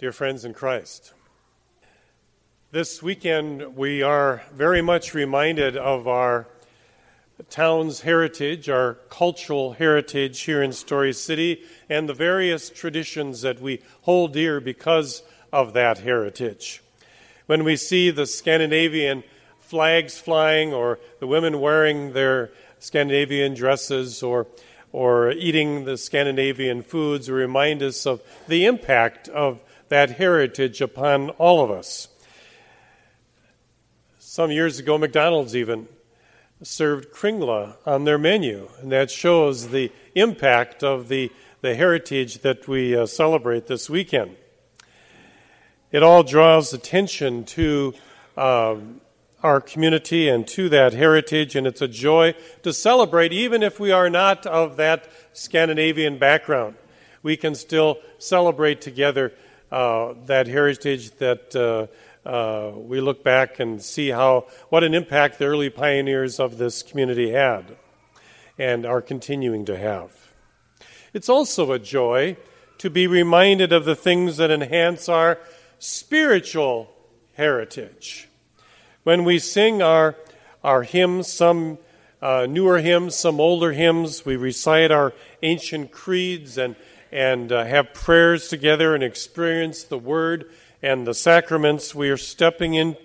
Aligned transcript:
Dear 0.00 0.10
friends 0.10 0.44
in 0.44 0.54
Christ, 0.54 1.14
this 2.72 3.00
weekend 3.00 3.76
we 3.76 4.02
are 4.02 4.42
very 4.52 4.82
much 4.82 5.14
reminded 5.14 5.76
of 5.76 6.08
our 6.08 6.48
town's 7.48 8.00
heritage, 8.00 8.68
our 8.68 8.94
cultural 9.08 9.74
heritage 9.74 10.40
here 10.40 10.60
in 10.60 10.72
Story 10.72 11.12
City, 11.12 11.62
and 11.88 12.08
the 12.08 12.12
various 12.12 12.70
traditions 12.70 13.42
that 13.42 13.60
we 13.60 13.82
hold 14.02 14.32
dear 14.32 14.60
because 14.60 15.22
of 15.52 15.74
that 15.74 15.98
heritage. 15.98 16.82
When 17.46 17.62
we 17.62 17.76
see 17.76 18.10
the 18.10 18.26
Scandinavian 18.26 19.22
flags 19.60 20.18
flying, 20.18 20.74
or 20.74 20.98
the 21.20 21.28
women 21.28 21.60
wearing 21.60 22.14
their 22.14 22.50
Scandinavian 22.80 23.54
dresses, 23.54 24.24
or 24.24 24.48
or 24.94 25.32
eating 25.32 25.86
the 25.86 25.98
Scandinavian 25.98 26.80
foods 26.80 27.28
remind 27.28 27.82
us 27.82 28.06
of 28.06 28.22
the 28.46 28.64
impact 28.64 29.28
of 29.28 29.60
that 29.88 30.12
heritage 30.12 30.80
upon 30.80 31.30
all 31.30 31.62
of 31.62 31.70
us. 31.70 32.08
Some 34.18 34.50
years 34.50 34.78
ago, 34.78 34.98
McDonald's 34.98 35.54
even 35.54 35.88
served 36.62 37.12
kringla 37.12 37.76
on 37.86 38.04
their 38.04 38.18
menu, 38.18 38.68
and 38.80 38.90
that 38.90 39.10
shows 39.10 39.68
the 39.68 39.92
impact 40.14 40.82
of 40.82 41.08
the, 41.08 41.30
the 41.60 41.74
heritage 41.74 42.38
that 42.38 42.66
we 42.66 42.96
uh, 42.96 43.06
celebrate 43.06 43.66
this 43.66 43.88
weekend. 43.88 44.36
It 45.92 46.02
all 46.02 46.22
draws 46.22 46.72
attention 46.72 47.44
to 47.44 47.94
um, 48.36 49.00
our 49.42 49.60
community 49.60 50.28
and 50.28 50.46
to 50.48 50.68
that 50.70 50.94
heritage, 50.94 51.54
and 51.54 51.66
it's 51.66 51.82
a 51.82 51.86
joy 51.86 52.34
to 52.62 52.72
celebrate, 52.72 53.32
even 53.32 53.62
if 53.62 53.78
we 53.78 53.92
are 53.92 54.10
not 54.10 54.46
of 54.46 54.76
that 54.76 55.08
Scandinavian 55.34 56.18
background. 56.18 56.76
We 57.22 57.36
can 57.36 57.54
still 57.54 57.98
celebrate 58.18 58.80
together 58.80 59.32
that 60.26 60.46
heritage 60.46 61.10
that 61.16 61.56
uh, 61.56 62.28
uh, 62.28 62.70
we 62.76 63.00
look 63.00 63.24
back 63.24 63.58
and 63.58 63.82
see 63.82 64.10
how 64.10 64.46
what 64.68 64.84
an 64.84 64.94
impact 64.94 65.38
the 65.40 65.46
early 65.46 65.68
pioneers 65.68 66.38
of 66.38 66.58
this 66.58 66.80
community 66.80 67.32
had 67.32 67.76
and 68.56 68.86
are 68.86 69.02
continuing 69.02 69.64
to 69.64 69.76
have. 69.76 70.32
It's 71.12 71.28
also 71.28 71.72
a 71.72 71.80
joy 71.80 72.36
to 72.78 72.88
be 72.88 73.08
reminded 73.08 73.72
of 73.72 73.84
the 73.84 73.96
things 73.96 74.36
that 74.36 74.50
enhance 74.50 75.08
our 75.08 75.40
spiritual 75.80 76.88
heritage. 77.32 78.28
When 79.02 79.24
we 79.24 79.40
sing 79.40 79.82
our, 79.82 80.14
our 80.62 80.84
hymns, 80.84 81.32
some 81.32 81.78
uh, 82.22 82.46
newer 82.48 82.78
hymns, 82.78 83.16
some 83.16 83.40
older 83.40 83.72
hymns, 83.72 84.24
we 84.24 84.36
recite 84.36 84.92
our 84.92 85.12
ancient 85.42 85.90
creeds 85.90 86.58
and, 86.58 86.76
and 87.14 87.52
uh, 87.52 87.64
have 87.64 87.94
prayers 87.94 88.48
together 88.48 88.92
and 88.92 89.04
experience 89.04 89.84
the 89.84 89.96
Word 89.96 90.50
and 90.82 91.06
the 91.06 91.14
sacraments, 91.14 91.94
we 91.94 92.10
are 92.10 92.16
stepping 92.16 92.74
in, 92.74 92.96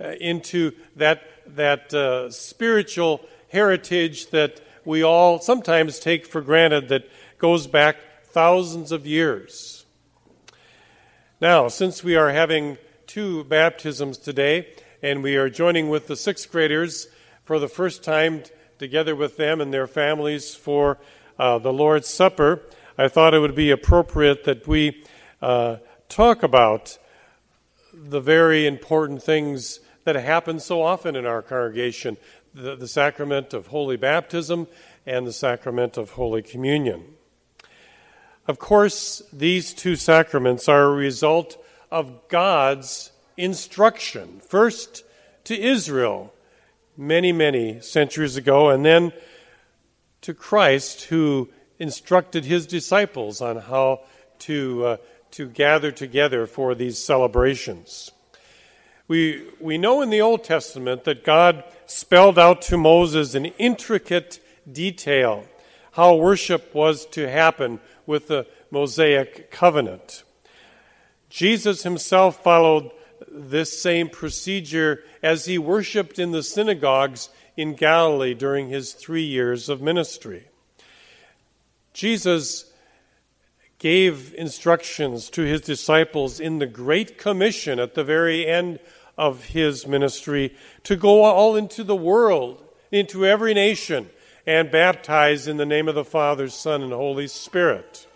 uh, 0.00 0.10
into 0.20 0.70
that, 0.94 1.24
that 1.56 1.92
uh, 1.92 2.30
spiritual 2.30 3.20
heritage 3.48 4.30
that 4.30 4.60
we 4.84 5.02
all 5.02 5.40
sometimes 5.40 5.98
take 5.98 6.24
for 6.24 6.40
granted 6.40 6.88
that 6.88 7.10
goes 7.38 7.66
back 7.66 7.96
thousands 8.26 8.92
of 8.92 9.04
years. 9.08 9.84
Now, 11.40 11.66
since 11.66 12.04
we 12.04 12.14
are 12.14 12.30
having 12.30 12.78
two 13.08 13.42
baptisms 13.42 14.18
today, 14.18 14.68
and 15.02 15.20
we 15.20 15.36
are 15.36 15.50
joining 15.50 15.88
with 15.88 16.06
the 16.06 16.16
sixth 16.16 16.52
graders 16.52 17.08
for 17.42 17.58
the 17.58 17.68
first 17.68 18.04
time 18.04 18.44
together 18.78 19.16
with 19.16 19.36
them 19.36 19.60
and 19.60 19.74
their 19.74 19.88
families 19.88 20.54
for 20.54 20.98
uh, 21.40 21.58
the 21.58 21.72
Lord's 21.72 22.08
Supper, 22.08 22.62
I 23.00 23.06
thought 23.06 23.32
it 23.32 23.38
would 23.38 23.54
be 23.54 23.70
appropriate 23.70 24.42
that 24.42 24.66
we 24.66 25.04
uh, 25.40 25.76
talk 26.08 26.42
about 26.42 26.98
the 27.94 28.18
very 28.18 28.66
important 28.66 29.22
things 29.22 29.78
that 30.02 30.16
happen 30.16 30.58
so 30.58 30.82
often 30.82 31.14
in 31.14 31.24
our 31.24 31.40
congregation 31.40 32.16
the, 32.52 32.74
the 32.74 32.88
sacrament 32.88 33.54
of 33.54 33.68
holy 33.68 33.96
baptism 33.96 34.66
and 35.06 35.24
the 35.24 35.32
sacrament 35.32 35.96
of 35.96 36.10
Holy 36.10 36.42
Communion. 36.42 37.04
Of 38.48 38.58
course, 38.58 39.22
these 39.32 39.74
two 39.74 39.94
sacraments 39.94 40.68
are 40.68 40.82
a 40.82 40.92
result 40.92 41.56
of 41.92 42.26
God's 42.26 43.12
instruction, 43.36 44.40
first 44.40 45.04
to 45.44 45.56
Israel 45.56 46.34
many, 46.96 47.30
many 47.30 47.80
centuries 47.80 48.36
ago, 48.36 48.70
and 48.70 48.84
then 48.84 49.12
to 50.22 50.34
Christ, 50.34 51.04
who 51.04 51.48
instructed 51.78 52.44
his 52.44 52.66
disciples 52.66 53.40
on 53.40 53.56
how 53.56 54.00
to 54.40 54.84
uh, 54.84 54.96
to 55.32 55.48
gather 55.48 55.90
together 55.90 56.46
for 56.46 56.74
these 56.74 56.98
celebrations. 56.98 58.10
We, 59.06 59.44
we 59.58 59.78
know 59.78 60.02
in 60.02 60.10
the 60.10 60.20
Old 60.20 60.44
Testament 60.44 61.04
that 61.04 61.24
God 61.24 61.64
spelled 61.86 62.38
out 62.38 62.62
to 62.62 62.76
Moses 62.76 63.34
in 63.34 63.46
intricate 63.46 64.40
detail 64.70 65.46
how 65.92 66.14
worship 66.14 66.74
was 66.74 67.06
to 67.06 67.28
happen 67.28 67.80
with 68.06 68.28
the 68.28 68.46
Mosaic 68.70 69.50
covenant. 69.50 70.24
Jesus 71.30 71.82
himself 71.82 72.42
followed 72.42 72.90
this 73.30 73.80
same 73.80 74.08
procedure 74.08 75.02
as 75.22 75.46
he 75.46 75.58
worshiped 75.58 76.18
in 76.18 76.32
the 76.32 76.42
synagogues 76.42 77.30
in 77.56 77.74
Galilee 77.74 78.34
during 78.34 78.68
his 78.68 78.92
three 78.92 79.24
years 79.24 79.68
of 79.68 79.80
ministry. 79.80 80.48
Jesus 81.98 82.72
gave 83.80 84.32
instructions 84.34 85.28
to 85.30 85.42
his 85.42 85.62
disciples 85.62 86.38
in 86.38 86.60
the 86.60 86.66
Great 86.66 87.18
Commission 87.18 87.80
at 87.80 87.94
the 87.94 88.04
very 88.04 88.46
end 88.46 88.78
of 89.16 89.46
his 89.46 89.84
ministry 89.84 90.54
to 90.84 90.94
go 90.94 91.24
all 91.24 91.56
into 91.56 91.82
the 91.82 91.96
world, 91.96 92.62
into 92.92 93.26
every 93.26 93.52
nation, 93.52 94.10
and 94.46 94.70
baptize 94.70 95.48
in 95.48 95.56
the 95.56 95.66
name 95.66 95.88
of 95.88 95.96
the 95.96 96.04
Father, 96.04 96.48
Son, 96.48 96.84
and 96.84 96.92
Holy 96.92 97.26
Spirit. 97.26 98.06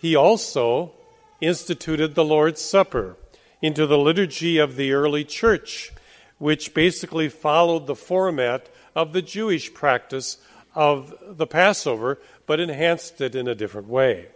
He 0.00 0.16
also 0.16 0.94
instituted 1.40 2.16
the 2.16 2.24
Lord's 2.24 2.60
Supper 2.60 3.16
into 3.62 3.86
the 3.86 3.98
liturgy 3.98 4.58
of 4.58 4.74
the 4.74 4.94
early 4.94 5.22
church, 5.22 5.92
which 6.38 6.74
basically 6.74 7.28
followed 7.28 7.86
the 7.86 7.94
format 7.94 8.68
of 8.96 9.12
the 9.12 9.22
Jewish 9.22 9.72
practice 9.72 10.38
of 10.74 11.14
the 11.26 11.46
Passover, 11.46 12.18
but 12.46 12.60
enhanced 12.60 13.20
it 13.20 13.34
in 13.34 13.48
a 13.48 13.54
different 13.54 13.88
way. 13.88 14.28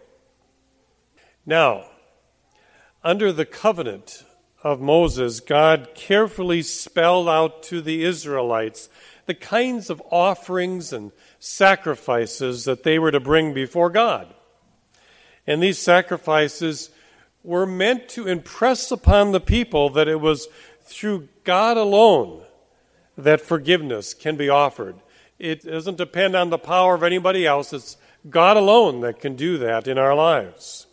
Now, 1.45 1.85
under 3.03 3.33
the 3.33 3.47
covenant 3.47 4.25
of 4.63 4.81
Moses, 4.81 5.41
God 5.41 5.91
carefully 5.95 6.63
spelled 6.63 7.29
out 7.29 7.63
to 7.65 7.81
the 7.81 8.05
Israelites 8.05 8.89
the 9.27 9.35
kinds 9.35 9.91
of 9.91 10.03
offerings 10.11 10.93
and 10.93 11.13
sacrifices 11.39 12.65
that 12.65 12.83
they 12.83 12.99
were 12.99 13.11
to 13.11 13.21
bring 13.21 13.53
before 13.53 13.91
God. 13.91 14.33
And 15.47 15.63
these 15.63 15.79
sacrifices 15.79 16.91
were 17.43 17.67
meant 17.67 18.09
to 18.11 18.27
impress 18.27 18.91
upon 18.91 19.33
the 19.33 19.41
people 19.41 19.91
that 19.91 20.09
it 20.09 20.21
was 20.21 20.49
through 20.83 21.29
God 21.45 21.77
alone 21.77 22.43
that 23.17 23.41
forgiveness 23.41 24.15
can 24.15 24.37
be 24.37 24.49
offered. 24.49 24.97
It 25.39 25.63
doesn't 25.63 25.99
depend 25.99 26.35
on 26.35 26.51
the 26.51 26.59
power 26.59 26.95
of 26.95 27.03
anybody 27.03 27.47
else, 27.47 27.73
it's 27.73 27.97
God 28.29 28.57
alone 28.57 29.01
that 29.03 29.21
can 29.21 29.37
do 29.37 29.59
that 29.59 29.87
in 29.87 29.99
our 29.99 30.15
lives 30.15 30.89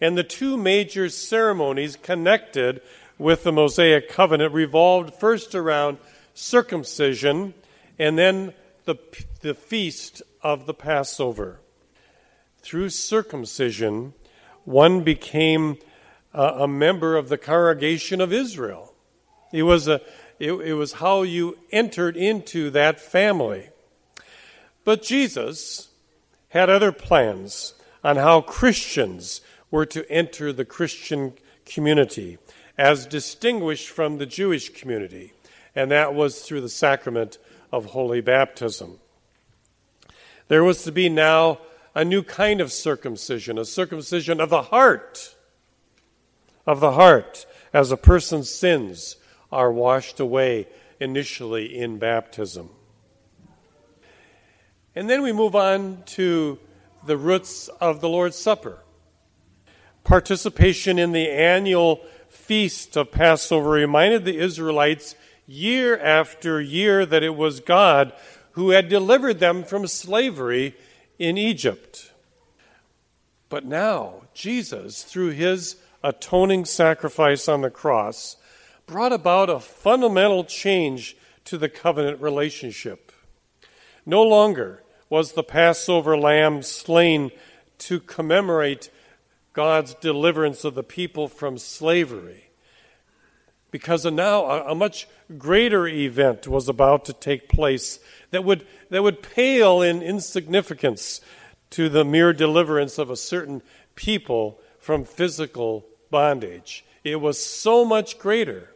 and 0.00 0.18
the 0.18 0.24
two 0.24 0.56
major 0.56 1.08
ceremonies 1.08 1.96
connected 1.96 2.80
with 3.16 3.44
the 3.44 3.52
Mosaic 3.52 4.08
covenant 4.08 4.52
revolved 4.52 5.14
first 5.14 5.54
around 5.54 5.98
circumcision 6.34 7.54
and 7.98 8.18
then 8.18 8.52
the, 8.84 8.96
the 9.40 9.54
feast 9.54 10.20
of 10.42 10.66
the 10.66 10.74
Passover. 10.74 11.60
Through 12.58 12.90
circumcision, 12.90 14.14
one 14.64 15.04
became 15.04 15.78
a, 16.34 16.42
a 16.42 16.68
member 16.68 17.16
of 17.16 17.30
the 17.30 17.38
congregation 17.38 18.20
of 18.20 18.32
Israel. 18.32 18.92
It 19.52 19.62
was, 19.62 19.86
a, 19.88 20.00
it, 20.38 20.52
it 20.52 20.74
was 20.74 20.94
how 20.94 21.22
you 21.22 21.58
entered 21.70 22.16
into 22.16 22.70
that 22.70 23.00
family. 23.00 23.68
But 24.84 25.02
Jesus 25.02 25.88
had 26.48 26.70
other 26.70 26.92
plans 26.92 27.74
on 28.02 28.16
how 28.16 28.40
Christians 28.40 29.40
were 29.70 29.86
to 29.86 30.10
enter 30.10 30.52
the 30.52 30.64
Christian 30.64 31.32
community 31.64 32.38
as 32.76 33.06
distinguished 33.06 33.88
from 33.88 34.18
the 34.18 34.26
Jewish 34.26 34.68
community, 34.68 35.32
and 35.74 35.90
that 35.90 36.14
was 36.14 36.42
through 36.42 36.60
the 36.60 36.68
sacrament 36.68 37.38
of 37.72 37.86
holy 37.86 38.20
baptism. 38.20 38.98
There 40.48 40.62
was 40.62 40.82
to 40.84 40.92
be 40.92 41.08
now 41.08 41.58
a 41.94 42.04
new 42.04 42.22
kind 42.22 42.60
of 42.60 42.72
circumcision, 42.72 43.58
a 43.58 43.64
circumcision 43.64 44.40
of 44.40 44.50
the 44.50 44.62
heart, 44.62 45.34
of 46.66 46.80
the 46.80 46.92
heart, 46.92 47.46
as 47.72 47.90
a 47.90 47.96
person's 47.96 48.50
sins 48.50 49.16
are 49.54 49.72
washed 49.72 50.20
away 50.20 50.66
initially 51.00 51.78
in 51.78 51.98
baptism. 51.98 52.68
And 54.94 55.08
then 55.08 55.22
we 55.22 55.32
move 55.32 55.54
on 55.54 56.02
to 56.06 56.58
the 57.06 57.16
roots 57.16 57.68
of 57.80 58.00
the 58.00 58.08
Lord's 58.08 58.36
Supper. 58.36 58.78
participation 60.04 60.98
in 60.98 61.12
the 61.12 61.30
annual 61.30 62.00
feast 62.28 62.96
of 62.96 63.10
Passover 63.10 63.70
reminded 63.70 64.24
the 64.24 64.38
Israelites 64.38 65.16
year 65.46 65.98
after 65.98 66.60
year 66.60 67.04
that 67.06 67.22
it 67.22 67.34
was 67.34 67.60
God 67.60 68.12
who 68.52 68.70
had 68.70 68.88
delivered 68.88 69.40
them 69.40 69.64
from 69.64 69.86
slavery 69.86 70.76
in 71.18 71.36
Egypt. 71.36 72.12
But 73.48 73.64
now, 73.64 74.22
Jesus, 74.34 75.02
through 75.02 75.30
his 75.30 75.76
atoning 76.02 76.66
sacrifice 76.66 77.48
on 77.48 77.62
the 77.62 77.70
cross, 77.70 78.36
brought 78.86 79.12
about 79.12 79.50
a 79.50 79.60
fundamental 79.60 80.44
change 80.44 81.16
to 81.44 81.58
the 81.58 81.68
covenant 81.68 82.20
relationship. 82.20 83.12
No 84.06 84.22
longer 84.22 84.82
was 85.08 85.32
the 85.32 85.42
Passover 85.42 86.16
lamb 86.16 86.62
slain 86.62 87.30
to 87.78 88.00
commemorate 88.00 88.90
God's 89.52 89.94
deliverance 89.94 90.64
of 90.64 90.74
the 90.74 90.82
people 90.82 91.28
from 91.28 91.58
slavery. 91.58 92.50
Because 93.70 94.04
now 94.04 94.44
a, 94.44 94.74
much 94.74 95.08
greater 95.36 95.86
event 95.86 96.46
was 96.46 96.68
about 96.68 97.04
to 97.06 97.12
take 97.12 97.48
place 97.48 97.98
that 98.30 98.44
would, 98.44 98.66
that 98.90 99.02
would 99.02 99.22
pale 99.22 99.82
in 99.82 100.02
insignificance 100.02 101.20
to 101.70 101.88
the 101.88 102.04
mere 102.04 102.32
deliverance 102.32 102.98
of 102.98 103.10
a 103.10 103.16
certain 103.16 103.62
people 103.96 104.60
from 104.78 105.04
physical 105.04 105.84
bondage. 106.10 106.84
It 107.02 107.20
was 107.20 107.44
so 107.44 107.84
much 107.84 108.18
greater. 108.18 108.70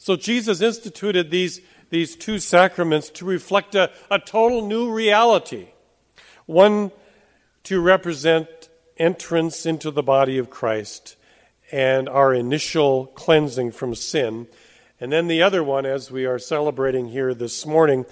So 0.00 0.16
Jesus 0.16 0.62
instituted 0.62 1.30
these, 1.30 1.60
these 1.90 2.16
two 2.16 2.38
sacraments 2.38 3.10
to 3.10 3.26
reflect 3.26 3.74
a, 3.74 3.90
a 4.10 4.18
total 4.18 4.66
new 4.66 4.90
reality. 4.90 5.68
One 6.46 6.90
to 7.64 7.82
represent 7.82 8.48
entrance 8.96 9.66
into 9.66 9.90
the 9.90 10.02
body 10.02 10.38
of 10.38 10.48
Christ 10.48 11.16
and 11.70 12.08
our 12.08 12.32
initial 12.32 13.08
cleansing 13.08 13.72
from 13.72 13.94
sin. 13.94 14.46
And 15.02 15.12
then 15.12 15.28
the 15.28 15.42
other 15.42 15.62
one, 15.62 15.84
as 15.84 16.10
we 16.10 16.24
are 16.24 16.38
celebrating 16.38 17.08
here 17.08 17.34
this 17.34 17.66
morning, 17.66 18.06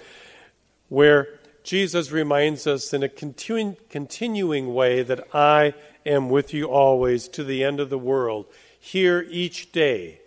where 0.89 1.39
Jesus 1.63 2.11
reminds 2.11 2.67
us 2.67 2.93
in 2.93 3.01
a 3.01 3.09
continuing, 3.09 3.77
continuing 3.89 4.75
way 4.75 5.01
that 5.01 5.27
I 5.33 5.73
am 6.05 6.29
with 6.29 6.53
you 6.53 6.65
always 6.65 7.27
to 7.29 7.43
the 7.43 7.63
end 7.63 7.79
of 7.79 7.89
the 7.89 7.97
world, 7.97 8.45
here 8.79 9.25
each 9.31 9.71
day 9.71 10.18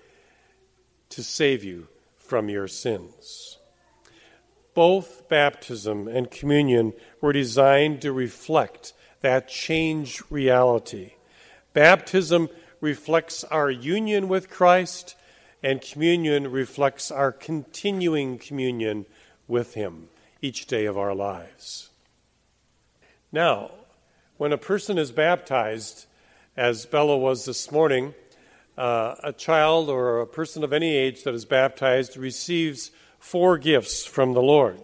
to 1.13 1.23
save 1.23 1.65
you 1.65 1.89
from 2.19 2.49
your 2.49 2.69
sins. 2.69 3.59
Both 4.75 5.29
baptism 5.29 6.09
and 6.09 6.31
communion 6.31 6.95
were 7.21 7.33
designed 7.33 8.03
to 8.03 8.13
reflect 8.13 8.95
that 9.21 9.49
change 9.49 10.23
reality. 10.31 11.13
Baptism 11.75 12.49
reflects 12.81 13.45
our 13.45 13.71
union 13.71 14.29
with 14.29 14.51
Christ, 14.51 15.15
and 15.63 15.81
communion 15.81 16.51
reflects 16.51 17.11
our 17.11 17.31
continuing 17.31 18.39
communion 18.39 19.07
with 19.47 19.75
Him 19.75 20.09
each 20.41 20.67
day 20.67 20.87
of 20.87 20.99
our 20.99 21.15
lives. 21.15 21.91
Now, 23.31 23.71
when 24.39 24.53
a 24.53 24.59
person 24.59 24.99
is 24.99 25.13
baptized, 25.13 26.07
as 26.57 26.87
Bella 26.87 27.17
was 27.17 27.45
this 27.45 27.71
morning, 27.71 28.15
uh, 28.83 29.15
a 29.23 29.33
child 29.33 29.89
or 29.89 30.21
a 30.21 30.27
person 30.27 30.65
of 30.65 30.73
any 30.73 30.97
age 30.97 31.23
that 31.23 31.35
is 31.35 31.45
baptized 31.45 32.17
receives 32.17 32.91
four 33.21 33.57
gifts 33.57 34.05
from 34.05 34.33
the 34.33 34.43
Lord. 34.43 34.83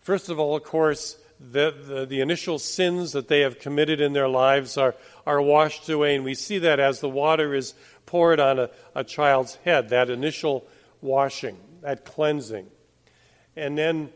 First 0.00 0.28
of 0.28 0.40
all, 0.40 0.56
of 0.56 0.64
course, 0.64 1.16
the, 1.38 1.70
the, 1.70 2.04
the, 2.04 2.20
initial 2.20 2.58
sins 2.58 3.12
that 3.12 3.28
they 3.28 3.42
have 3.42 3.60
committed 3.60 4.00
in 4.00 4.12
their 4.12 4.26
lives 4.26 4.76
are, 4.76 4.96
are 5.24 5.40
washed 5.40 5.88
away, 5.88 6.16
and 6.16 6.24
we 6.24 6.34
see 6.34 6.58
that 6.58 6.80
as 6.80 6.98
the 6.98 7.08
water 7.08 7.54
is 7.54 7.74
poured 8.06 8.40
on 8.40 8.58
a, 8.58 8.70
a 8.92 9.04
child's 9.04 9.54
head, 9.64 9.90
that 9.90 10.10
initial 10.10 10.66
washing, 11.00 11.56
that 11.82 12.04
cleansing. 12.04 12.66
And 13.54 13.78
then 13.78 14.10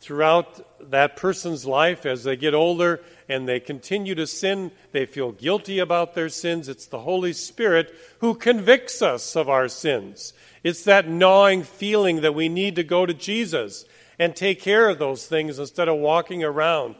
throughout 0.00 0.90
that 0.90 1.16
person's 1.16 1.66
life, 1.66 2.06
as 2.06 2.24
they 2.24 2.36
get 2.36 2.54
older 2.54 3.00
and 3.28 3.48
they 3.48 3.60
continue 3.60 4.14
to 4.14 4.26
sin, 4.26 4.70
they 4.92 5.06
feel 5.06 5.32
guilty 5.32 5.78
about 5.78 6.14
their 6.14 6.28
sins. 6.28 6.68
It's 6.68 6.86
the 6.86 7.00
Holy 7.00 7.32
Spirit 7.32 7.94
who 8.20 8.34
convicts 8.34 9.02
us 9.02 9.36
of 9.36 9.48
our 9.48 9.68
sins. 9.68 10.32
It's 10.62 10.84
that 10.84 11.08
gnawing 11.08 11.64
feeling 11.64 12.22
that 12.22 12.34
we 12.34 12.48
need 12.48 12.76
to 12.76 12.84
go 12.84 13.06
to 13.06 13.14
Jesus 13.14 13.84
and 14.18 14.34
take 14.34 14.60
care 14.60 14.88
of 14.88 14.98
those 14.98 15.26
things 15.26 15.58
instead 15.58 15.88
of 15.88 15.98
walking 15.98 16.42
around 16.42 16.94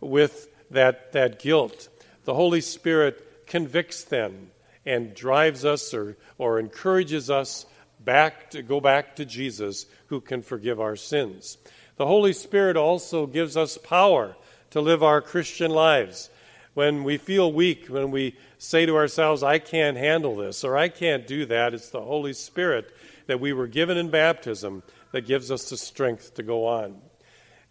with 0.00 0.48
that, 0.70 1.12
that 1.12 1.38
guilt. 1.38 1.88
The 2.24 2.34
Holy 2.34 2.60
Spirit 2.60 3.46
convicts 3.46 4.04
them 4.04 4.50
and 4.84 5.14
drives 5.14 5.64
us 5.64 5.92
or, 5.94 6.16
or 6.38 6.58
encourages 6.58 7.30
us 7.30 7.66
back 8.00 8.50
to 8.50 8.62
go 8.62 8.80
back 8.80 9.16
to 9.16 9.24
Jesus 9.24 9.86
who 10.06 10.20
can 10.20 10.42
forgive 10.42 10.80
our 10.80 10.96
sins. 10.96 11.58
The 11.96 12.06
Holy 12.06 12.32
Spirit 12.34 12.76
also 12.76 13.26
gives 13.26 13.56
us 13.56 13.78
power 13.78 14.36
to 14.70 14.80
live 14.80 15.02
our 15.02 15.22
Christian 15.22 15.70
lives. 15.70 16.28
When 16.74 17.04
we 17.04 17.16
feel 17.16 17.50
weak, 17.50 17.86
when 17.86 18.10
we 18.10 18.36
say 18.58 18.84
to 18.84 18.96
ourselves, 18.96 19.42
I 19.42 19.58
can't 19.58 19.96
handle 19.96 20.36
this 20.36 20.62
or 20.62 20.76
I 20.76 20.88
can't 20.88 21.26
do 21.26 21.46
that, 21.46 21.72
it's 21.72 21.88
the 21.88 22.02
Holy 22.02 22.34
Spirit 22.34 22.94
that 23.26 23.40
we 23.40 23.54
were 23.54 23.66
given 23.66 23.96
in 23.96 24.10
baptism 24.10 24.82
that 25.12 25.26
gives 25.26 25.50
us 25.50 25.70
the 25.70 25.78
strength 25.78 26.34
to 26.34 26.42
go 26.42 26.66
on. 26.66 27.00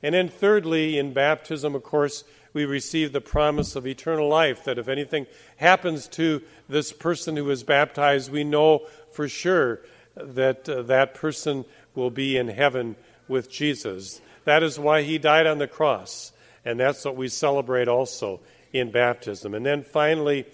And 0.01 0.15
then, 0.15 0.27
thirdly, 0.27 0.97
in 0.97 1.13
baptism, 1.13 1.75
of 1.75 1.83
course, 1.83 2.23
we 2.51 2.65
receive 2.65 3.11
the 3.11 3.21
promise 3.21 3.75
of 3.75 3.85
eternal 3.85 4.27
life 4.27 4.63
that 4.63 4.79
if 4.79 4.87
anything 4.87 5.27
happens 5.57 6.07
to 6.07 6.41
this 6.67 6.91
person 6.91 7.35
who 7.35 7.49
is 7.51 7.63
baptized, 7.63 8.31
we 8.31 8.43
know 8.43 8.87
for 9.11 9.27
sure 9.27 9.81
that 10.15 10.67
uh, 10.67 10.81
that 10.83 11.13
person 11.13 11.65
will 11.93 12.09
be 12.09 12.37
in 12.37 12.47
heaven 12.47 12.95
with 13.27 13.49
Jesus. 13.49 14.21
That 14.45 14.63
is 14.63 14.79
why 14.79 15.01
he 15.01 15.17
died 15.17 15.47
on 15.47 15.57
the 15.57 15.67
cross, 15.67 16.31
and 16.63 16.79
that's 16.79 17.03
what 17.05 17.15
we 17.15 17.27
celebrate 17.27 17.87
also 17.87 18.41
in 18.71 18.91
baptism. 18.91 19.53
And 19.53 19.65
then 19.65 19.83
finally, 19.83 20.45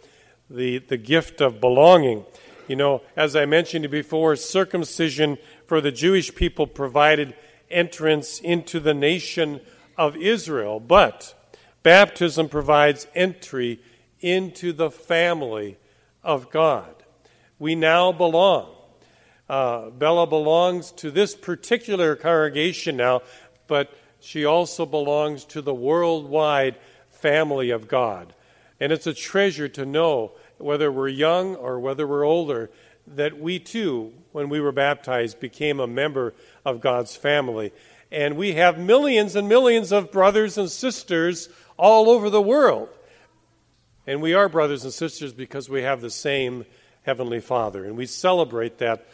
the, 0.49 0.79
the 0.79 0.97
gift 0.97 1.41
of 1.41 1.59
belonging. 1.59 2.25
You 2.67 2.75
know, 2.75 3.01
as 3.15 3.35
I 3.35 3.45
mentioned 3.45 3.89
before, 3.89 4.35
circumcision 4.35 5.37
for 5.65 5.81
the 5.81 5.91
Jewish 5.91 6.33
people 6.35 6.67
provided 6.67 7.33
entrance 7.69 8.39
into 8.39 8.79
the 8.79 8.93
nation 8.93 9.61
of 9.97 10.15
Israel, 10.17 10.79
but 10.79 11.33
baptism 11.83 12.49
provides 12.49 13.07
entry 13.15 13.81
into 14.19 14.71
the 14.73 14.91
family 14.91 15.77
of 16.23 16.49
God. 16.51 16.93
We 17.59 17.75
now 17.75 18.11
belong. 18.11 18.75
Uh, 19.51 19.89
Bella 19.89 20.27
belongs 20.27 20.93
to 20.93 21.11
this 21.11 21.35
particular 21.35 22.15
congregation 22.15 22.95
now, 22.95 23.21
but 23.67 23.91
she 24.21 24.45
also 24.45 24.85
belongs 24.85 25.43
to 25.43 25.61
the 25.61 25.73
worldwide 25.73 26.77
family 27.09 27.69
of 27.69 27.89
God. 27.89 28.33
And 28.79 28.93
it's 28.93 29.07
a 29.07 29.13
treasure 29.13 29.67
to 29.67 29.85
know, 29.85 30.31
whether 30.57 30.89
we're 30.89 31.09
young 31.09 31.57
or 31.57 31.81
whether 31.81 32.07
we're 32.07 32.25
older, 32.25 32.71
that 33.05 33.41
we 33.41 33.59
too, 33.59 34.13
when 34.31 34.47
we 34.47 34.61
were 34.61 34.71
baptized, 34.71 35.41
became 35.41 35.81
a 35.81 35.85
member 35.85 36.33
of 36.63 36.79
God's 36.79 37.17
family. 37.17 37.73
And 38.09 38.37
we 38.37 38.53
have 38.53 38.79
millions 38.79 39.35
and 39.35 39.49
millions 39.49 39.91
of 39.91 40.13
brothers 40.13 40.57
and 40.57 40.71
sisters 40.71 41.49
all 41.75 42.09
over 42.09 42.29
the 42.29 42.41
world. 42.41 42.87
And 44.07 44.21
we 44.21 44.33
are 44.33 44.47
brothers 44.47 44.85
and 44.85 44.93
sisters 44.93 45.33
because 45.33 45.67
we 45.67 45.81
have 45.81 45.99
the 45.99 46.09
same 46.09 46.63
Heavenly 47.01 47.41
Father. 47.41 47.83
And 47.83 47.97
we 47.97 48.05
celebrate 48.05 48.77
that 48.77 49.05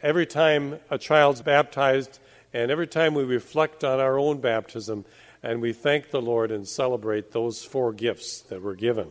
every 0.00 0.26
time 0.26 0.78
a 0.90 0.98
child's 0.98 1.42
baptized 1.42 2.18
and 2.52 2.70
every 2.70 2.86
time 2.86 3.14
we 3.14 3.24
reflect 3.24 3.84
on 3.84 4.00
our 4.00 4.18
own 4.18 4.40
baptism 4.40 5.04
and 5.42 5.60
we 5.60 5.72
thank 5.72 6.10
the 6.10 6.22
Lord 6.22 6.50
and 6.50 6.66
celebrate 6.66 7.32
those 7.32 7.64
four 7.64 7.92
gifts 7.92 8.42
that 8.42 8.62
were 8.62 8.76
given. 8.76 9.08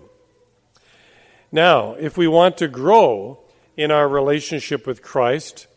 Now, 1.52 1.94
if 1.94 2.18
we 2.18 2.28
want 2.28 2.58
to 2.60 2.68
grow 2.68 3.40
in 3.76 3.92
our 3.92 4.08
relationship 4.08 4.88
with 4.88 5.02
Christ, 5.02 5.68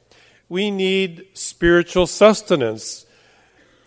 we 0.48 0.70
need 0.70 1.26
spiritual 1.34 2.06
sustenance 2.06 3.06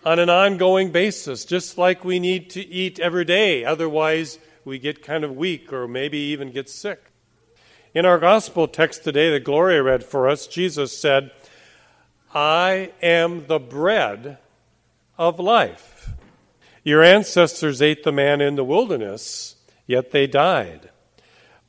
on 0.04 0.18
an 0.18 0.28
ongoing 0.28 0.90
basis, 0.90 1.44
just 1.44 1.78
like 1.78 2.04
we 2.04 2.18
need 2.18 2.50
to 2.50 2.66
eat 2.66 2.98
every 2.98 3.24
day. 3.24 3.64
Otherwise, 3.64 4.38
we 4.64 4.78
get 4.78 5.02
kind 5.02 5.24
of 5.24 5.36
weak 5.36 5.72
or 5.72 5.88
maybe 5.88 6.18
even 6.18 6.50
get 6.50 6.68
sick. 6.68 7.10
In 7.94 8.04
our 8.04 8.18
gospel 8.18 8.68
text 8.68 9.02
today 9.02 9.30
that 9.30 9.44
Gloria 9.44 9.82
read 9.82 10.04
for 10.04 10.28
us, 10.28 10.46
Jesus 10.46 10.96
said, 10.96 11.30
I 12.34 12.92
am 13.02 13.46
the 13.46 13.58
bread 13.58 14.36
of 15.16 15.40
life. 15.40 16.10
Your 16.84 17.02
ancestors 17.02 17.80
ate 17.80 18.04
the 18.04 18.12
manna 18.12 18.44
in 18.44 18.56
the 18.56 18.64
wilderness, 18.64 19.56
yet 19.86 20.10
they 20.10 20.26
died. 20.26 20.90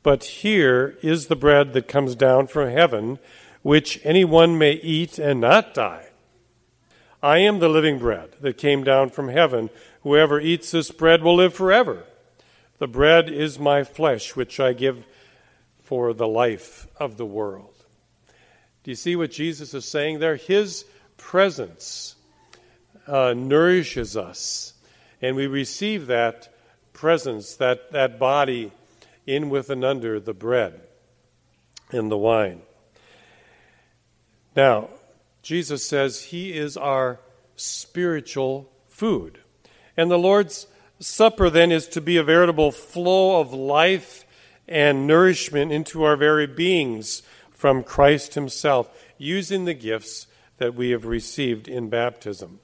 But 0.03 0.25
here 0.25 0.97
is 1.01 1.27
the 1.27 1.37
bread 1.37 1.71
that 1.71 1.87
comes 1.87 2.15
down 2.15 2.47
from 2.47 2.69
heaven, 2.69 3.19
which 3.61 4.01
anyone 4.03 4.57
may 4.57 4.73
eat 4.73 5.19
and 5.19 5.39
not 5.39 5.73
die. 5.73 6.07
I 7.23 7.37
am 7.37 7.59
the 7.59 7.69
living 7.69 7.97
bread 7.97 8.31
that 8.41 8.57
came 8.57 8.83
down 8.83 9.09
from 9.09 9.29
heaven. 9.29 9.69
Whoever 10.03 10.41
eats 10.41 10.71
this 10.71 10.91
bread 10.91 11.23
will 11.23 11.35
live 11.35 11.53
forever. 11.53 12.03
The 12.77 12.87
bread 12.87 13.29
is 13.29 13.57
my 13.57 13.85
flesh, 13.85 14.35
which 14.35 14.59
I 14.59 14.73
give 14.73 15.05
for 15.89 16.13
the 16.13 16.27
life 16.27 16.85
of 16.99 17.17
the 17.17 17.25
world. 17.25 17.73
Do 18.83 18.91
you 18.91 18.95
see 18.95 19.15
what 19.15 19.31
Jesus 19.31 19.73
is 19.73 19.85
saying 19.85 20.19
there? 20.19 20.35
His 20.35 20.85
presence 21.17 22.13
uh, 23.07 23.33
nourishes 23.35 24.15
us, 24.15 24.73
and 25.19 25.35
we 25.35 25.47
receive 25.47 26.05
that 26.05 26.53
presence, 26.93 27.55
that, 27.55 27.91
that 27.91 28.19
body 28.19 28.71
in 29.25 29.49
with 29.49 29.71
and 29.71 29.83
under 29.83 30.19
the 30.19 30.35
bread 30.35 30.79
and 31.91 32.11
the 32.11 32.17
wine. 32.19 32.61
Now, 34.55 34.89
Jesus 35.41 35.83
says 35.83 36.25
he 36.25 36.53
is 36.55 36.77
our 36.77 37.19
spiritual 37.55 38.71
food. 38.89 39.39
And 39.97 40.11
the 40.11 40.19
Lord's 40.19 40.67
Supper 40.99 41.49
then 41.49 41.71
is 41.71 41.87
to 41.87 41.99
be 41.99 42.17
a 42.17 42.23
veritable 42.23 42.71
flow 42.71 43.41
of 43.41 43.53
life 43.53 44.25
and 44.69 45.07
nourishment 45.07 45.71
into 45.71 46.03
our 46.03 46.15
very 46.15 46.47
beings 46.47 47.23
from 47.49 47.83
Christ 47.83 48.35
Himself, 48.35 48.89
using 49.17 49.65
the 49.65 49.73
gifts 49.73 50.27
that 50.59 50.75
we 50.75 50.91
have 50.91 51.05
received 51.05 51.67
in 51.67 51.89
baptism. 51.89 52.59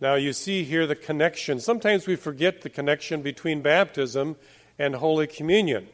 Now, 0.00 0.14
you 0.14 0.32
see 0.32 0.64
here 0.64 0.86
the 0.86 0.94
connection. 0.94 1.58
Sometimes 1.58 2.06
we 2.06 2.16
forget 2.16 2.62
the 2.62 2.70
connection 2.70 3.22
between 3.22 3.62
baptism 3.62 4.36
and 4.78 4.96
Holy 4.96 5.26
Communion. 5.26 5.88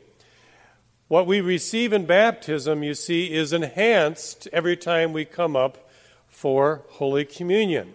What 1.08 1.26
we 1.26 1.40
receive 1.40 1.92
in 1.92 2.04
baptism, 2.04 2.82
you 2.82 2.94
see, 2.94 3.32
is 3.32 3.52
enhanced 3.52 4.49
every 4.52 4.76
time 4.76 5.12
we 5.12 5.25
come 5.25 5.56
up 5.56 5.88
for 6.26 6.82
Holy 6.88 7.25
Communion. 7.25 7.94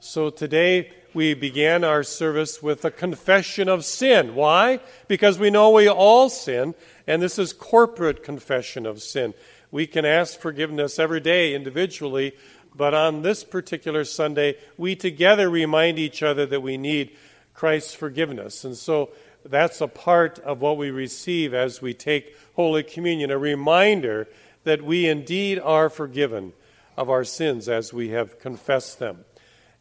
So 0.00 0.30
today 0.30 0.92
we 1.16 1.32
began 1.32 1.82
our 1.82 2.02
service 2.02 2.62
with 2.62 2.84
a 2.84 2.90
confession 2.90 3.70
of 3.70 3.86
sin. 3.86 4.34
Why? 4.34 4.80
Because 5.08 5.38
we 5.38 5.48
know 5.48 5.70
we 5.70 5.88
all 5.88 6.28
sin, 6.28 6.74
and 7.06 7.22
this 7.22 7.38
is 7.38 7.54
corporate 7.54 8.22
confession 8.22 8.84
of 8.84 9.00
sin. 9.00 9.32
We 9.70 9.86
can 9.86 10.04
ask 10.04 10.38
forgiveness 10.38 10.98
every 10.98 11.20
day 11.20 11.54
individually, 11.54 12.36
but 12.74 12.92
on 12.92 13.22
this 13.22 13.44
particular 13.44 14.04
Sunday, 14.04 14.58
we 14.76 14.94
together 14.94 15.48
remind 15.48 15.98
each 15.98 16.22
other 16.22 16.44
that 16.44 16.60
we 16.60 16.76
need 16.76 17.16
Christ's 17.54 17.94
forgiveness. 17.94 18.62
And 18.62 18.76
so 18.76 19.08
that's 19.42 19.80
a 19.80 19.88
part 19.88 20.38
of 20.40 20.60
what 20.60 20.76
we 20.76 20.90
receive 20.90 21.54
as 21.54 21.80
we 21.80 21.94
take 21.94 22.36
Holy 22.56 22.82
Communion, 22.82 23.30
a 23.30 23.38
reminder 23.38 24.28
that 24.64 24.82
we 24.82 25.08
indeed 25.08 25.58
are 25.60 25.88
forgiven 25.88 26.52
of 26.94 27.08
our 27.08 27.24
sins 27.24 27.70
as 27.70 27.90
we 27.90 28.10
have 28.10 28.38
confessed 28.38 28.98
them. 28.98 29.24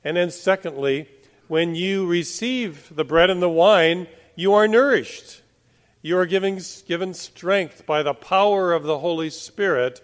And 0.02 0.16
then, 0.16 0.32
secondly, 0.32 1.10
when 1.48 1.76
you 1.76 2.06
receive 2.06 2.96
the 2.96 3.06
bread 3.06 3.30
and 3.30 3.42
the 3.42 3.50
wine, 3.50 4.08
you 4.36 4.54
are 4.54 4.68
nourished. 4.68 5.42
You 6.02 6.18
are 6.18 6.26
giving, 6.26 6.60
given 6.88 7.14
strength 7.14 7.86
by 7.86 8.04
the 8.04 8.14
power 8.14 8.74
of 8.74 8.84
the 8.84 9.00
Holy 9.00 9.30
Spirit 9.30 10.02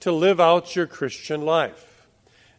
to 0.00 0.12
live 0.12 0.40
out 0.40 0.74
your 0.74 0.86
Christian 0.86 1.42
life. 1.42 2.06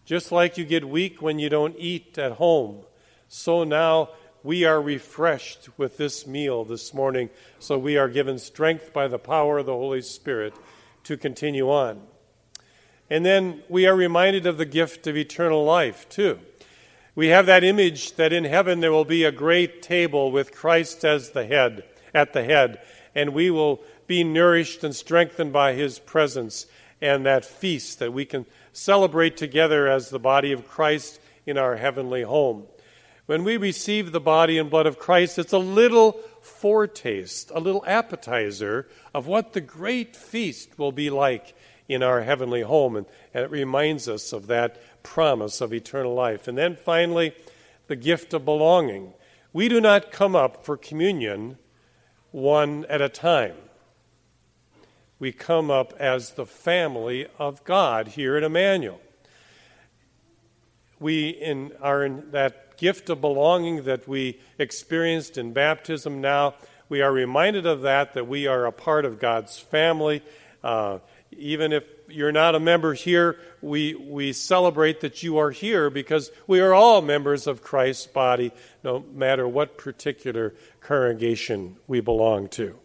Just 0.05 0.31
like 0.31 0.57
you 0.57 0.65
get 0.65 0.87
weak 0.87 1.21
when 1.21 1.39
you 1.39 1.49
don't 1.49 1.75
eat 1.77 2.17
at 2.17 2.33
home, 2.33 2.85
so 3.27 3.63
now 3.63 4.09
we 4.43 4.63
are 4.63 4.79
refreshed 4.79 5.69
with 5.77 5.97
this 5.97 6.27
meal 6.27 6.63
this 6.63 6.93
morning. 6.93 7.31
So 7.57 7.79
we 7.79 7.97
are 7.97 8.07
given 8.07 8.37
strength 8.37 8.93
by 8.93 9.07
the 9.07 9.17
power 9.17 9.57
of 9.57 9.65
the 9.65 9.73
Holy 9.73 10.03
Spirit 10.03 10.53
to 11.05 11.17
continue 11.17 11.69
on. 11.69 12.01
And 13.09 13.25
then 13.25 13.63
we 13.67 13.87
are 13.87 13.95
reminded 13.95 14.45
of 14.45 14.57
the 14.57 14.65
gift 14.65 15.07
of 15.07 15.17
eternal 15.17 15.65
life, 15.65 16.07
too. 16.09 16.39
We 17.15 17.29
have 17.29 17.45
that 17.45 17.63
image 17.63 18.17
that 18.17 18.33
in 18.33 18.43
heaven 18.43 18.81
there 18.81 18.91
will 18.91 19.05
be 19.05 19.23
a 19.23 19.31
great 19.31 19.81
table 19.81 20.31
with 20.31 20.53
Christ 20.53 21.05
as 21.05 21.31
the 21.31 21.45
head, 21.45 21.85
at 22.13 22.33
the 22.33 22.43
head, 22.43 22.81
and 23.15 23.33
we 23.33 23.49
will 23.49 23.81
be 24.05 24.25
nourished 24.25 24.83
and 24.83 24.93
strengthened 24.93 25.53
by 25.53 25.73
his 25.73 25.97
presence 25.97 26.67
and 27.01 27.25
that 27.25 27.45
feast 27.45 27.99
that 27.99 28.11
we 28.11 28.25
can 28.25 28.45
celebrate 28.73 29.37
together 29.37 29.87
as 29.87 30.09
the 30.09 30.19
body 30.19 30.51
of 30.51 30.67
Christ 30.67 31.19
in 31.45 31.57
our 31.57 31.77
heavenly 31.77 32.23
home. 32.23 32.65
When 33.27 33.45
we 33.45 33.55
receive 33.55 34.11
the 34.11 34.19
body 34.19 34.57
and 34.57 34.69
blood 34.69 34.85
of 34.85 34.99
Christ, 34.99 35.39
it's 35.39 35.53
a 35.53 35.57
little 35.57 36.19
foretaste, 36.41 37.49
a 37.55 37.59
little 37.59 37.83
appetizer 37.87 38.87
of 39.13 39.25
what 39.25 39.53
the 39.53 39.61
great 39.61 40.17
feast 40.17 40.77
will 40.77 40.91
be 40.91 41.09
like 41.09 41.55
in 41.87 42.03
our 42.03 42.21
heavenly 42.21 42.61
home. 42.61 42.95
And, 42.95 43.05
and 43.33 43.43
it 43.43 43.51
reminds 43.51 44.07
us 44.07 44.33
of 44.33 44.47
that 44.47 45.03
promise 45.03 45.61
of 45.61 45.73
eternal 45.73 46.13
life. 46.13 46.47
And 46.47 46.57
then 46.57 46.75
finally, 46.75 47.33
the 47.87 47.95
gift 47.95 48.33
of 48.33 48.45
belonging. 48.45 49.13
We 49.53 49.69
do 49.69 49.79
not 49.79 50.11
come 50.11 50.35
up 50.35 50.65
for 50.65 50.77
communion 50.77 51.57
one 52.31 52.85
at 52.85 53.01
a 53.01 53.09
time 53.09 53.55
we 55.19 55.31
come 55.31 55.71
up 55.71 55.93
as 55.99 56.31
the 56.31 56.45
family 56.45 57.27
of 57.39 57.63
God 57.63 58.09
here 58.09 58.35
at 58.35 58.43
Emmanuel. 58.43 58.99
We 60.99 61.29
in, 61.29 61.71
are 61.81 62.03
in 62.03 62.31
that 62.31 62.77
gift 62.77 63.09
of 63.09 63.21
belonging 63.21 63.83
that 63.83 64.07
we 64.07 64.39
experienced 64.59 65.37
in 65.37 65.53
baptism 65.53 66.21
now. 66.21 66.55
We 66.89 67.01
are 67.01 67.11
reminded 67.11 67.65
of 67.65 67.81
that, 67.81 68.13
that 68.13 68.27
we 68.27 68.47
are 68.47 68.65
a 68.65 68.71
part 68.71 69.05
of 69.05 69.19
God's 69.19 69.57
family. 69.57 70.21
Uh, 70.63 70.99
even 71.37 71.71
if 71.71 71.85
you're 72.07 72.31
not 72.31 72.55
a 72.55 72.59
member 72.59 72.93
here, 72.93 73.37
we, 73.61 73.95
we 73.95 74.33
celebrate 74.33 75.01
that 75.01 75.23
you 75.23 75.37
are 75.37 75.51
here 75.51 75.89
because 75.89 76.31
we 76.47 76.59
are 76.59 76.73
all 76.73 77.01
members 77.01 77.47
of 77.47 77.63
Christ's 77.63 78.07
body, 78.07 78.51
no 78.83 79.05
matter 79.13 79.47
what 79.47 79.77
particular 79.77 80.53
congregation 80.81 81.77
we 81.87 81.99
belong 81.99 82.47
to. 82.49 82.77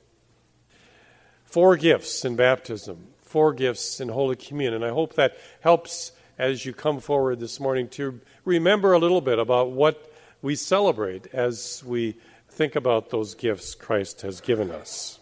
Four 1.45 1.77
gifts 1.77 2.25
in 2.25 2.37
baptism, 2.37 3.09
four 3.23 3.53
gifts 3.53 4.01
in 4.01 4.09
Holy 4.09 4.37
Communion. 4.37 4.75
And 4.75 4.85
I 4.85 4.95
hope 4.95 5.15
that 5.15 5.37
helps 5.61 6.13
as 6.39 6.65
you 6.65 6.73
come 6.73 7.01
forward 7.01 7.39
this 7.39 7.61
morning 7.61 7.89
to 7.89 8.21
remember 8.45 8.93
a 8.95 8.99
little 8.99 9.21
bit 9.21 9.39
about 9.39 9.73
what 9.73 10.13
we 10.43 10.55
celebrate 10.55 11.27
as 11.35 11.83
we 11.85 12.17
think 12.49 12.75
about 12.77 13.11
those 13.11 13.35
gifts 13.35 13.75
Christ 13.75 14.23
has 14.23 14.41
given 14.41 14.71
us. 14.71 15.20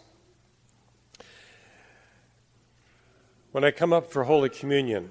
When 3.51 3.63
I 3.63 3.71
come 3.71 3.93
up 3.93 4.11
for 4.11 4.25
Holy 4.25 4.49
Communion, 4.49 5.09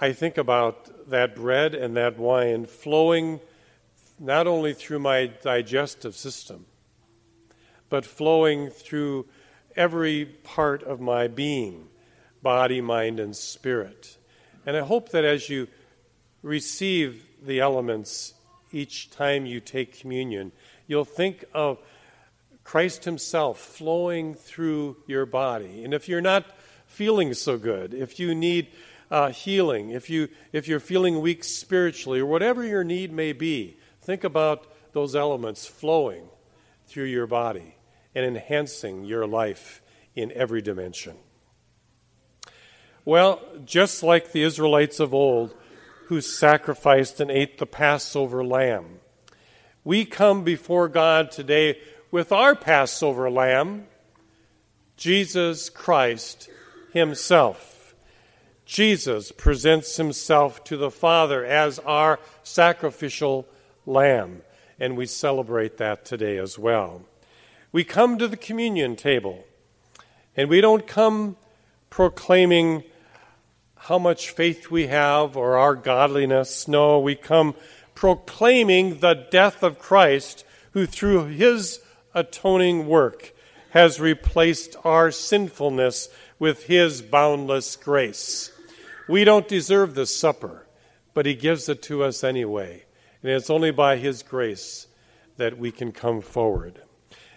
I 0.00 0.12
think 0.12 0.36
about 0.36 1.08
that 1.10 1.36
bread 1.36 1.76
and 1.76 1.96
that 1.96 2.18
wine 2.18 2.66
flowing 2.66 3.38
not 4.18 4.48
only 4.48 4.74
through 4.74 4.98
my 4.98 5.26
digestive 5.26 6.16
system, 6.16 6.66
but 7.88 8.04
flowing 8.04 8.68
through 8.68 9.26
every 9.76 10.24
part 10.24 10.82
of 10.82 11.00
my 11.00 11.28
being 11.28 11.86
body, 12.42 12.80
mind, 12.80 13.20
and 13.20 13.36
spirit. 13.36 14.18
And 14.66 14.76
I 14.76 14.80
hope 14.80 15.10
that 15.10 15.24
as 15.24 15.48
you 15.48 15.68
receive 16.42 17.28
the 17.40 17.60
elements 17.60 18.34
each 18.72 19.10
time 19.10 19.46
you 19.46 19.60
take 19.60 20.00
communion, 20.00 20.50
you'll 20.88 21.04
think 21.04 21.44
of 21.54 21.78
Christ 22.68 23.06
Himself 23.06 23.58
flowing 23.58 24.34
through 24.34 24.98
your 25.06 25.24
body. 25.24 25.84
And 25.84 25.94
if 25.94 26.06
you're 26.06 26.20
not 26.20 26.44
feeling 26.84 27.32
so 27.32 27.56
good, 27.56 27.94
if 27.94 28.20
you 28.20 28.34
need 28.34 28.68
uh, 29.10 29.30
healing, 29.30 29.88
if, 29.88 30.10
you, 30.10 30.28
if 30.52 30.68
you're 30.68 30.78
feeling 30.78 31.22
weak 31.22 31.44
spiritually, 31.44 32.20
or 32.20 32.26
whatever 32.26 32.62
your 32.62 32.84
need 32.84 33.10
may 33.10 33.32
be, 33.32 33.78
think 34.02 34.22
about 34.22 34.70
those 34.92 35.16
elements 35.16 35.66
flowing 35.66 36.28
through 36.86 37.06
your 37.06 37.26
body 37.26 37.74
and 38.14 38.26
enhancing 38.26 39.02
your 39.06 39.26
life 39.26 39.80
in 40.14 40.30
every 40.32 40.60
dimension. 40.60 41.16
Well, 43.02 43.40
just 43.64 44.02
like 44.02 44.32
the 44.32 44.42
Israelites 44.42 45.00
of 45.00 45.14
old 45.14 45.54
who 46.08 46.20
sacrificed 46.20 47.18
and 47.18 47.30
ate 47.30 47.56
the 47.56 47.64
Passover 47.64 48.44
lamb, 48.44 49.00
we 49.84 50.04
come 50.04 50.44
before 50.44 50.88
God 50.88 51.30
today 51.30 51.78
with 52.10 52.32
our 52.32 52.54
Passover 52.54 53.30
lamb, 53.30 53.86
Jesus 54.96 55.68
Christ 55.68 56.48
Himself. 56.92 57.94
Jesus 58.64 59.30
presents 59.30 59.96
Himself 59.96 60.64
to 60.64 60.76
the 60.76 60.90
Father 60.90 61.44
as 61.44 61.78
our 61.80 62.18
sacrificial 62.42 63.46
lamb, 63.84 64.42
and 64.80 64.96
we 64.96 65.06
celebrate 65.06 65.76
that 65.76 66.04
today 66.04 66.38
as 66.38 66.58
well. 66.58 67.02
We 67.72 67.84
come 67.84 68.16
to 68.18 68.28
the 68.28 68.36
communion 68.36 68.96
table, 68.96 69.44
and 70.34 70.48
we 70.48 70.62
don't 70.62 70.86
come 70.86 71.36
proclaiming 71.90 72.84
how 73.76 73.98
much 73.98 74.30
faith 74.30 74.70
we 74.70 74.86
have 74.86 75.36
or 75.36 75.56
our 75.56 75.74
godliness. 75.74 76.66
No, 76.66 76.98
we 76.98 77.14
come 77.14 77.54
proclaiming 77.94 79.00
the 79.00 79.26
death 79.30 79.62
of 79.62 79.78
Christ, 79.78 80.44
who 80.72 80.86
through 80.86 81.26
his 81.26 81.80
atoning 82.18 82.86
work 82.86 83.32
has 83.70 84.00
replaced 84.00 84.76
our 84.84 85.10
sinfulness 85.10 86.08
with 86.38 86.64
his 86.64 87.02
boundless 87.02 87.76
grace. 87.76 88.52
We 89.08 89.24
don't 89.24 89.48
deserve 89.48 89.94
this 89.94 90.14
supper, 90.14 90.66
but 91.14 91.26
he 91.26 91.34
gives 91.34 91.68
it 91.68 91.82
to 91.82 92.02
us 92.04 92.22
anyway. 92.22 92.84
And 93.22 93.32
it's 93.32 93.50
only 93.50 93.70
by 93.70 93.96
His 93.96 94.22
grace 94.22 94.86
that 95.36 95.58
we 95.58 95.70
can 95.70 95.92
come 95.92 96.20
forward. 96.20 96.82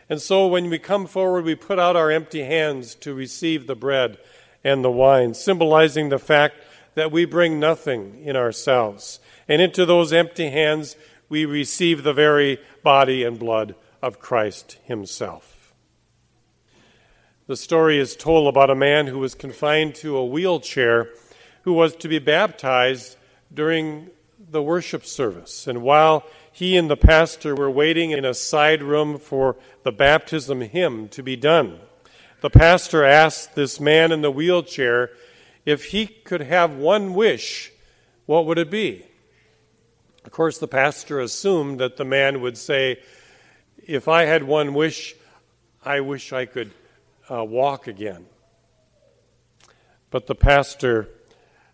And 0.09 0.21
so 0.21 0.47
when 0.47 0.69
we 0.69 0.79
come 0.79 1.07
forward, 1.07 1.45
we 1.45 1.55
put 1.55 1.79
out 1.79 1.95
our 1.95 2.11
empty 2.11 2.43
hands 2.43 2.95
to 2.95 3.13
receive 3.13 3.67
the 3.67 3.75
bread 3.75 4.17
and 4.63 4.83
the 4.83 4.91
wine, 4.91 5.33
symbolizing 5.33 6.09
the 6.09 6.19
fact 6.19 6.55
that 6.95 7.11
we 7.11 7.25
bring 7.25 7.59
nothing 7.59 8.21
in 8.23 8.35
ourselves. 8.35 9.19
And 9.47 9.61
into 9.61 9.85
those 9.85 10.11
empty 10.11 10.50
hands, 10.50 10.95
we 11.29 11.45
receive 11.45 12.03
the 12.03 12.13
very 12.13 12.59
body 12.83 13.23
and 13.23 13.39
blood 13.39 13.75
of 14.01 14.20
Christ 14.20 14.77
Himself. 14.84 15.74
The 17.48 17.58
story 17.58 18.00
is 18.00 18.15
told 18.15 18.48
about 18.48 18.70
a 18.70 18.75
man 18.75 19.08
who 19.08 19.20
was 19.20 19.36
confined 19.36 19.96
to 19.96 20.15
a 20.15 20.25
wheelchair 20.25 21.10
who 21.63 21.74
was 21.74 21.96
to 21.98 22.08
be 22.08 22.20
baptized 22.20 23.17
during 23.53 24.10
the 24.50 24.62
worship 24.62 25.05
service. 25.05 25.67
And 25.67 25.81
while 25.81 26.25
he 26.51 26.77
and 26.77 26.89
the 26.89 26.98
pastor 26.98 27.55
were 27.55 27.70
waiting 27.70 28.12
in 28.12 28.25
a 28.25 28.34
side 28.34 28.81
room 28.81 29.17
for 29.17 29.55
the 29.84 29.91
baptism 29.91 30.62
hymn 30.62 31.08
to 31.10 31.22
be 31.22 31.36
done, 31.36 31.79
the 32.41 32.50
pastor 32.50 33.03
asked 33.03 33.55
this 33.55 33.79
man 33.79 34.12
in 34.12 34.22
the 34.22 34.31
wheelchair 34.31 35.12
if 35.65 35.86
he 35.86 36.08
could 36.08 36.41
have 36.41 36.75
one 36.75 37.13
wish, 37.13 37.72
what 38.25 38.46
would 38.46 38.58
it 38.58 38.72
be? 38.72 39.05
Of 40.25 40.31
course, 40.31 40.58
the 40.58 40.67
pastor 40.67 41.20
assumed 41.20 41.79
that 41.79 41.98
the 41.98 42.05
man 42.05 42.41
would 42.41 42.58
say, 42.58 43.00
If 43.88 44.07
I 44.07 44.25
had 44.25 44.43
one 44.43 44.73
wish, 44.73 45.15
I 45.83 46.01
wish 46.01 46.31
I 46.33 46.45
could 46.45 46.71
uh, 47.29 47.43
walk 47.43 47.88
again. 47.88 48.25
But 50.11 50.27
the 50.27 50.35
pastor 50.35 51.09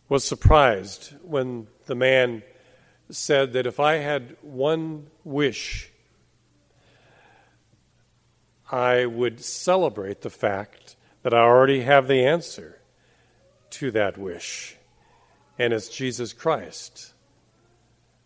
was 0.08 0.24
surprised 0.24 1.14
when 1.22 1.68
the 1.86 1.96
man 1.96 2.44
said 3.10 3.54
that 3.54 3.66
if 3.66 3.80
I 3.80 3.96
had 3.96 4.38
one 4.42 5.08
wish, 5.24 5.92
I 8.72 9.06
would 9.06 9.44
celebrate 9.44 10.22
the 10.22 10.30
fact 10.30 10.96
that 11.24 11.34
I 11.34 11.40
already 11.40 11.82
have 11.82 12.08
the 12.08 12.26
answer 12.26 12.80
to 13.72 13.92
that 13.92 14.18
wish, 14.18 14.78
and 15.60 15.74
it's 15.74 15.90
Jesus 15.90 16.32
Christ, 16.32 17.14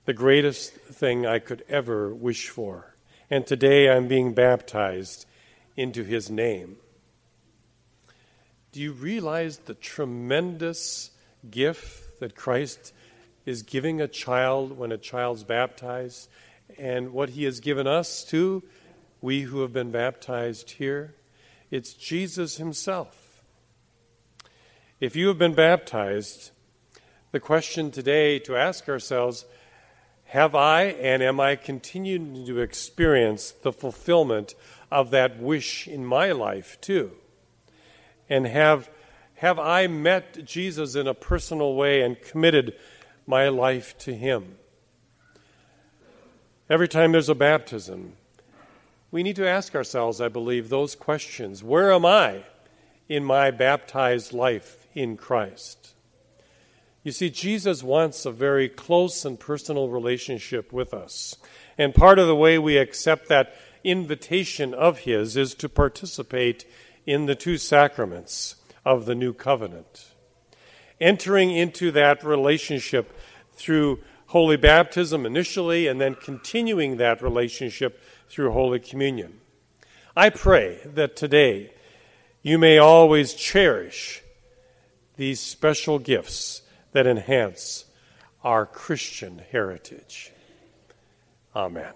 the 0.06 0.14
greatest 0.14 0.74
thing 0.74 1.26
I 1.26 1.40
could 1.40 1.64
ever 1.68 2.14
wish 2.14 2.50
for. 2.50 2.91
And 3.32 3.48
today 3.48 3.90
I'm 3.90 4.10
being 4.10 4.34
baptized 4.34 5.26
into 5.78 6.04
his 6.04 6.30
name. 6.30 6.76
Do 8.74 8.82
you 8.82 8.92
realize 8.92 9.58
the 9.58 9.74
tremendous 9.74 11.12
gift 11.50 12.20
that 12.20 12.36
Christ 12.36 12.94
is 13.46 13.64
giving 13.64 14.02
a 14.02 14.08
child 14.10 14.78
when 14.78 14.92
a 14.92 14.98
child's 14.98 15.46
baptized, 15.46 16.28
and 16.78 17.14
what 17.14 17.30
he 17.30 17.46
has 17.46 17.62
given 17.62 17.88
us 17.88 18.26
too, 18.26 18.64
we 19.22 19.42
who 19.44 19.62
have 19.62 19.72
been 19.72 19.92
baptized 19.92 20.72
here. 20.72 21.16
It's 21.70 21.94
Jesus 21.94 22.58
himself. 22.58 23.44
If 25.00 25.16
you 25.16 25.30
have 25.30 25.38
been 25.38 25.56
baptized, 25.56 26.52
the 27.32 27.40
question 27.40 27.92
today 27.92 28.40
to 28.40 28.58
ask 28.58 28.90
ourselves 28.90 29.46
have 30.32 30.56
I 30.56 30.84
and 30.84 31.22
am 31.22 31.42
I 31.42 31.58
continuing 31.58 32.46
to 32.46 32.60
experience 32.62 33.52
the 33.52 33.74
fulfillment 33.74 34.56
of 34.90 35.12
that 35.12 35.42
wish 35.42 35.90
in 35.90 36.06
my 36.06 36.32
life 36.32 36.80
too? 36.80 37.12
And 38.30 38.48
have, 38.48 38.90
have 39.36 39.60
I 39.60 39.88
met 39.88 40.46
Jesus 40.46 40.96
in 40.96 41.06
a 41.06 41.14
personal 41.14 41.76
way 41.76 42.02
and 42.02 42.22
committed 42.22 42.76
my 43.28 43.50
life 43.50 43.98
to 43.98 44.14
Him. 44.16 44.56
Every 46.70 46.88
time 46.88 47.12
there's 47.12 47.28
a 47.28 47.36
baptism, 47.36 48.14
we 49.12 49.24
need 49.24 49.36
to 49.36 49.48
ask 49.48 49.76
ourselves, 49.76 50.22
I 50.22 50.30
believe, 50.30 50.70
those 50.70 50.96
questions 50.96 51.62
Where 51.62 51.92
am 51.92 52.06
I 52.06 52.46
in 53.10 53.26
my 53.26 53.52
baptized 53.52 54.32
life 54.32 54.88
in 54.94 55.18
Christ? 55.18 55.94
You 57.04 57.12
see, 57.12 57.30
Jesus 57.30 57.84
wants 57.84 58.26
a 58.26 58.32
very 58.32 58.70
close 58.70 59.26
and 59.26 59.40
personal 59.40 59.90
relationship 59.90 60.72
with 60.72 60.94
us. 60.94 61.36
And 61.78 61.96
part 61.96 62.20
of 62.20 62.28
the 62.28 62.36
way 62.36 62.60
we 62.60 62.78
accept 62.78 63.28
that 63.30 63.56
invitation 63.84 64.74
of 64.74 65.00
His 65.00 65.36
is 65.36 65.56
to 65.56 65.68
participate 65.68 66.66
in 67.06 67.26
the 67.26 67.36
two 67.36 67.58
sacraments 67.58 68.56
of 68.86 69.06
the 69.06 69.16
new 69.16 69.34
covenant 69.34 70.12
entering 71.02 71.52
into 71.52 71.92
that 71.92 72.24
relationship 72.24 73.18
through 73.54 74.00
holy 74.28 74.56
baptism 74.56 75.26
initially 75.26 75.88
and 75.88 76.00
then 76.00 76.16
continuing 76.16 76.98
that 76.98 77.22
relationship 77.22 78.02
through 78.30 78.52
Holy 78.52 78.80
Communion. 78.80 79.42
I 80.16 80.30
pray 80.30 80.80
that 80.86 81.16
today 81.16 81.74
you 82.44 82.58
may 82.58 82.78
always 82.78 83.34
cherish 83.34 84.22
these 85.18 85.40
special 85.40 86.00
gifts 86.00 86.62
that 86.92 87.08
enhance 87.08 87.86
our 88.44 88.66
Christian 88.66 89.42
heritage. 89.52 90.32
Amen. 91.56 91.94